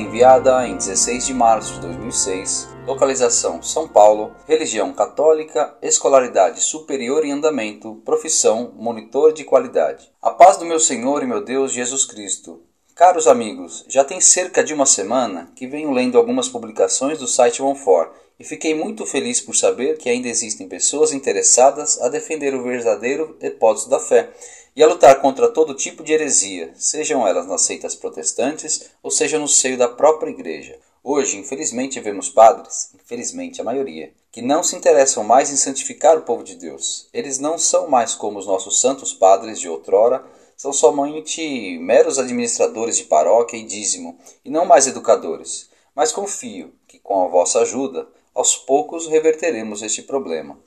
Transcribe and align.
enviada 0.00 0.66
em 0.66 0.76
16 0.76 1.26
de 1.26 1.34
março 1.34 1.74
de 1.74 1.80
2006, 1.80 2.68
localização 2.86 3.62
São 3.62 3.86
Paulo, 3.86 4.32
religião 4.48 4.92
católica, 4.92 5.76
escolaridade 5.82 6.60
superior 6.60 7.24
em 7.24 7.32
andamento, 7.32 7.96
profissão 8.04 8.72
monitor 8.76 9.32
de 9.32 9.44
qualidade. 9.44 10.10
A 10.22 10.30
paz 10.30 10.56
do 10.56 10.64
meu 10.64 10.80
Senhor 10.80 11.22
e 11.22 11.26
meu 11.26 11.44
Deus 11.44 11.72
Jesus 11.72 12.04
Cristo. 12.04 12.62
Caros 13.00 13.26
amigos, 13.26 13.82
já 13.88 14.04
tem 14.04 14.20
cerca 14.20 14.62
de 14.62 14.74
uma 14.74 14.84
semana 14.84 15.50
que 15.56 15.66
venho 15.66 15.90
lendo 15.90 16.18
algumas 16.18 16.50
publicações 16.50 17.18
do 17.18 17.26
site 17.26 17.62
OneFor 17.62 18.10
e 18.38 18.44
fiquei 18.44 18.74
muito 18.74 19.06
feliz 19.06 19.40
por 19.40 19.56
saber 19.56 19.96
que 19.96 20.10
ainda 20.10 20.28
existem 20.28 20.68
pessoas 20.68 21.10
interessadas 21.10 21.98
a 22.02 22.10
defender 22.10 22.54
o 22.54 22.62
verdadeiro 22.62 23.38
depósito 23.40 23.88
da 23.88 23.98
fé 23.98 24.28
e 24.76 24.82
a 24.82 24.86
lutar 24.86 25.18
contra 25.22 25.48
todo 25.48 25.72
tipo 25.72 26.04
de 26.04 26.12
heresia, 26.12 26.74
sejam 26.76 27.26
elas 27.26 27.46
nas 27.46 27.62
seitas 27.62 27.94
protestantes 27.94 28.90
ou 29.02 29.10
seja 29.10 29.38
no 29.38 29.48
seio 29.48 29.78
da 29.78 29.88
própria 29.88 30.28
igreja. 30.28 30.78
Hoje, 31.02 31.38
infelizmente, 31.38 31.98
vemos 32.00 32.28
padres, 32.28 32.90
infelizmente 33.02 33.62
a 33.62 33.64
maioria, 33.64 34.12
que 34.30 34.42
não 34.42 34.62
se 34.62 34.76
interessam 34.76 35.24
mais 35.24 35.50
em 35.50 35.56
santificar 35.56 36.18
o 36.18 36.22
povo 36.22 36.44
de 36.44 36.54
Deus. 36.54 37.08
Eles 37.14 37.38
não 37.38 37.56
são 37.56 37.88
mais 37.88 38.14
como 38.14 38.38
os 38.38 38.46
nossos 38.46 38.78
santos 38.78 39.14
padres 39.14 39.58
de 39.58 39.70
outrora, 39.70 40.22
são 40.60 40.74
somente 40.74 41.78
meros 41.78 42.18
administradores 42.18 42.98
de 42.98 43.04
paróquia 43.04 43.56
e 43.56 43.62
dízimo, 43.62 44.18
e 44.44 44.50
não 44.50 44.66
mais 44.66 44.86
educadores. 44.86 45.70
Mas 45.94 46.12
confio 46.12 46.74
que, 46.86 46.98
com 46.98 47.24
a 47.24 47.28
vossa 47.28 47.60
ajuda, 47.60 48.06
aos 48.34 48.58
poucos 48.58 49.06
reverteremos 49.06 49.80
este 49.80 50.02
problema. 50.02 50.58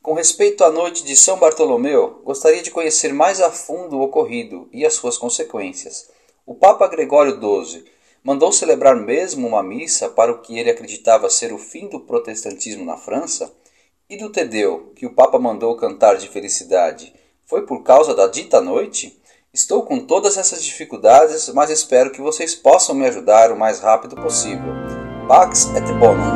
Com 0.00 0.14
respeito 0.14 0.64
à 0.64 0.70
noite 0.70 1.04
de 1.04 1.14
São 1.14 1.38
Bartolomeu, 1.38 2.22
gostaria 2.24 2.62
de 2.62 2.70
conhecer 2.70 3.12
mais 3.12 3.38
a 3.42 3.50
fundo 3.50 3.98
o 3.98 4.00
ocorrido 4.00 4.66
e 4.72 4.86
as 4.86 4.94
suas 4.94 5.18
consequências. 5.18 6.08
O 6.46 6.54
Papa 6.54 6.88
Gregório 6.88 7.38
XII 7.38 7.84
mandou 8.22 8.50
celebrar 8.50 8.96
mesmo 8.96 9.46
uma 9.46 9.62
missa 9.62 10.08
para 10.08 10.32
o 10.32 10.40
que 10.40 10.58
ele 10.58 10.70
acreditava 10.70 11.28
ser 11.28 11.52
o 11.52 11.58
fim 11.58 11.86
do 11.88 12.00
protestantismo 12.00 12.82
na 12.82 12.96
França? 12.96 13.52
E 14.08 14.16
do 14.16 14.32
Tedeu, 14.32 14.94
que 14.96 15.04
o 15.04 15.12
Papa 15.12 15.38
mandou 15.38 15.76
cantar 15.76 16.16
de 16.16 16.30
felicidade, 16.30 17.12
foi 17.44 17.66
por 17.66 17.82
causa 17.82 18.14
da 18.14 18.26
dita 18.26 18.58
noite? 18.62 19.22
Estou 19.54 19.84
com 19.84 20.00
todas 20.00 20.36
essas 20.36 20.64
dificuldades, 20.64 21.48
mas 21.54 21.70
espero 21.70 22.10
que 22.10 22.20
vocês 22.20 22.56
possam 22.56 22.92
me 22.92 23.06
ajudar 23.06 23.52
o 23.52 23.56
mais 23.56 23.78
rápido 23.78 24.16
possível. 24.16 24.74
Pax 25.28 25.72
et 25.76 25.86
Bonum. 25.92 26.34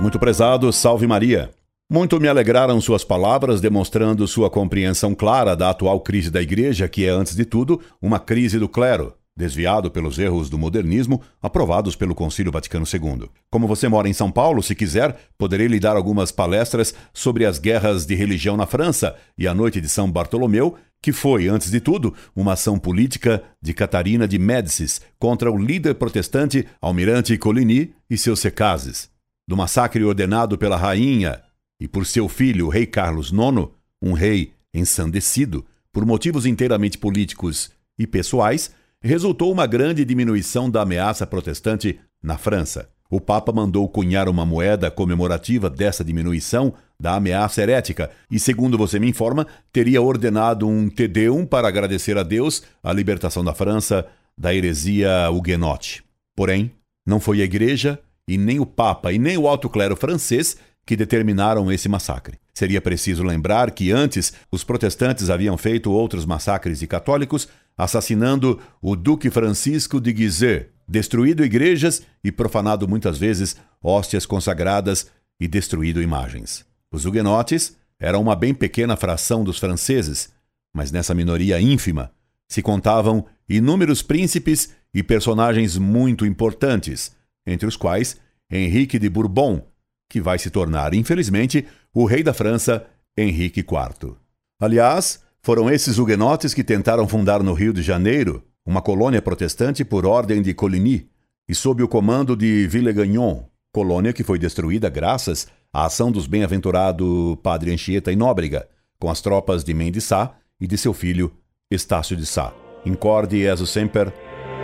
Muito 0.00 0.18
prezado, 0.18 0.72
salve 0.72 1.06
Maria. 1.06 1.50
Muito 1.92 2.18
me 2.18 2.26
alegraram 2.26 2.80
suas 2.80 3.04
palavras, 3.04 3.60
demonstrando 3.60 4.26
sua 4.26 4.48
compreensão 4.48 5.14
clara 5.14 5.54
da 5.54 5.68
atual 5.68 6.00
crise 6.00 6.30
da 6.30 6.40
Igreja, 6.40 6.88
que 6.88 7.04
é, 7.04 7.10
antes 7.10 7.36
de 7.36 7.44
tudo, 7.44 7.78
uma 8.00 8.18
crise 8.18 8.58
do 8.58 8.66
clero, 8.66 9.12
desviado 9.36 9.90
pelos 9.90 10.18
erros 10.18 10.48
do 10.48 10.56
modernismo 10.56 11.20
aprovados 11.42 11.94
pelo 11.94 12.14
Concílio 12.14 12.50
Vaticano 12.50 12.86
II. 12.90 13.28
Como 13.50 13.68
você 13.68 13.86
mora 13.88 14.08
em 14.08 14.12
São 14.12 14.30
Paulo, 14.32 14.62
se 14.62 14.74
quiser, 14.74 15.16
poderei 15.36 15.66
lhe 15.66 15.78
dar 15.78 15.96
algumas 15.96 16.32
palestras 16.32 16.94
sobre 17.12 17.44
as 17.44 17.58
guerras 17.58 18.06
de 18.06 18.14
religião 18.14 18.56
na 18.56 18.66
França 18.66 19.14
e 19.36 19.46
a 19.46 19.54
Noite 19.54 19.80
de 19.80 19.88
São 19.88 20.10
Bartolomeu, 20.10 20.76
que 21.02 21.12
foi, 21.12 21.48
antes 21.48 21.70
de 21.70 21.80
tudo, 21.80 22.14
uma 22.34 22.54
ação 22.54 22.78
política 22.78 23.42
de 23.60 23.74
Catarina 23.74 24.26
de 24.26 24.38
Médicis 24.38 25.00
contra 25.18 25.52
o 25.52 25.58
líder 25.58 25.96
protestante 25.96 26.66
Almirante 26.80 27.36
Coligny 27.36 27.94
e 28.08 28.16
seus 28.16 28.40
secazes 28.40 29.14
do 29.48 29.56
massacre 29.56 30.02
ordenado 30.02 30.58
pela 30.58 30.76
rainha 30.76 31.40
e 31.80 31.86
por 31.86 32.06
seu 32.06 32.28
filho, 32.28 32.66
o 32.66 32.68
rei 32.68 32.86
Carlos 32.86 33.30
IX, 33.30 33.68
um 34.02 34.12
rei 34.12 34.52
ensandecido 34.74 35.64
por 35.92 36.04
motivos 36.04 36.44
inteiramente 36.46 36.98
políticos 36.98 37.70
e 37.98 38.06
pessoais, 38.06 38.70
resultou 39.06 39.50
uma 39.50 39.66
grande 39.66 40.04
diminuição 40.04 40.70
da 40.70 40.82
ameaça 40.82 41.26
protestante 41.26 41.98
na 42.22 42.36
França. 42.36 42.88
O 43.08 43.20
Papa 43.20 43.52
mandou 43.52 43.88
cunhar 43.88 44.28
uma 44.28 44.44
moeda 44.44 44.90
comemorativa 44.90 45.70
dessa 45.70 46.04
diminuição 46.04 46.74
da 46.98 47.14
ameaça 47.14 47.62
herética 47.62 48.10
e, 48.30 48.40
segundo 48.40 48.76
você 48.76 48.98
me 48.98 49.08
informa, 49.08 49.46
teria 49.72 50.02
ordenado 50.02 50.66
um 50.66 50.88
Tedeum 50.88 51.46
para 51.46 51.68
agradecer 51.68 52.18
a 52.18 52.22
Deus 52.22 52.62
a 52.82 52.92
libertação 52.92 53.44
da 53.44 53.54
França 53.54 54.06
da 54.36 54.54
heresia 54.54 55.30
huguenote. 55.30 56.02
Porém, 56.34 56.72
não 57.06 57.20
foi 57.20 57.40
a 57.40 57.44
Igreja 57.44 57.98
e 58.28 58.36
nem 58.36 58.58
o 58.58 58.66
Papa 58.66 59.12
e 59.12 59.18
nem 59.18 59.38
o 59.38 59.46
alto 59.46 59.70
clero 59.70 59.94
francês 59.94 60.56
que 60.84 60.96
determinaram 60.96 61.70
esse 61.70 61.88
massacre. 61.88 62.38
Seria 62.54 62.80
preciso 62.80 63.22
lembrar 63.22 63.70
que 63.70 63.92
antes 63.92 64.32
os 64.50 64.64
protestantes 64.64 65.30
haviam 65.30 65.56
feito 65.56 65.92
outros 65.92 66.24
massacres 66.24 66.78
de 66.78 66.86
católicos, 66.86 67.48
assassinando 67.76 68.60
o 68.80 68.96
Duque 68.96 69.30
Francisco 69.30 70.00
de 70.00 70.12
Guizet, 70.12 70.70
destruído 70.88 71.44
igrejas 71.44 72.02
e 72.22 72.32
profanado 72.32 72.88
muitas 72.88 73.18
vezes 73.18 73.56
hóstias 73.82 74.24
consagradas 74.24 75.10
e 75.38 75.46
destruído 75.46 76.00
imagens. 76.00 76.64
Os 76.90 77.04
huguenotes 77.04 77.76
eram 77.98 78.22
uma 78.22 78.36
bem 78.36 78.54
pequena 78.54 78.96
fração 78.96 79.44
dos 79.44 79.58
franceses, 79.58 80.32
mas 80.74 80.92
nessa 80.92 81.14
minoria 81.14 81.60
ínfima 81.60 82.12
se 82.48 82.62
contavam 82.62 83.26
inúmeros 83.48 84.02
príncipes 84.02 84.72
e 84.94 85.02
personagens 85.02 85.76
muito 85.76 86.24
importantes, 86.24 87.14
entre 87.46 87.66
os 87.66 87.76
quais 87.76 88.16
Henrique 88.50 88.98
de 88.98 89.08
Bourbon, 89.08 89.66
que 90.08 90.20
vai 90.20 90.38
se 90.38 90.50
tornar, 90.50 90.94
infelizmente, 90.94 91.66
o 91.92 92.04
rei 92.04 92.22
da 92.22 92.32
França, 92.32 92.86
Henrique 93.16 93.60
IV. 93.60 94.14
Aliás, 94.60 95.20
foram 95.46 95.70
esses 95.70 95.96
huguenotes 95.96 96.52
que 96.52 96.64
tentaram 96.64 97.06
fundar 97.06 97.40
no 97.40 97.52
Rio 97.52 97.72
de 97.72 97.80
Janeiro 97.80 98.42
uma 98.66 98.82
colônia 98.82 99.22
protestante 99.22 99.84
por 99.84 100.04
ordem 100.04 100.42
de 100.42 100.52
Coligny 100.52 101.08
e 101.48 101.54
sob 101.54 101.84
o 101.84 101.88
comando 101.88 102.36
de 102.36 102.66
Villegagnon, 102.66 103.44
colônia 103.72 104.12
que 104.12 104.24
foi 104.24 104.40
destruída 104.40 104.90
graças 104.90 105.46
à 105.72 105.84
ação 105.84 106.10
dos 106.10 106.26
bem-aventurado 106.26 107.38
Padre 107.44 107.72
Anchieta 107.72 108.10
e 108.10 108.16
Nóbrega, 108.16 108.66
com 108.98 109.08
as 109.08 109.20
tropas 109.20 109.62
de 109.62 109.72
Mendes 109.72 110.02
Sá 110.02 110.34
e 110.60 110.66
de 110.66 110.76
seu 110.76 110.92
filho 110.92 111.32
Estácio 111.70 112.16
de 112.16 112.26
Sá. 112.26 112.52
Incorde 112.84 113.42
Jesus 113.42 113.70
Semper, 113.70 114.12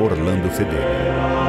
Orlando 0.00 0.50
Fedeli. 0.50 1.41